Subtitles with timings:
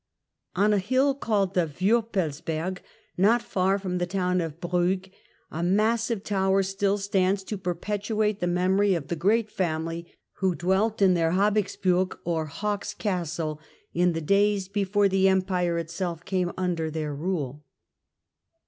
[0.55, 2.79] On a The Habs hill called the Wiilpelsberg,
[3.19, 5.11] not far from the town of '^^"^^"^ Brugg,
[5.51, 11.03] a massive tower still stands to perpetuate the memory of the great family who dwelt
[11.03, 13.59] in their Habichts hurg or Hawk's Castle,
[13.93, 17.63] in the days before the Empire itself came under their rule.